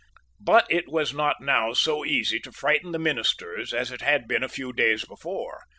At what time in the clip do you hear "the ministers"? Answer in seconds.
2.91-3.71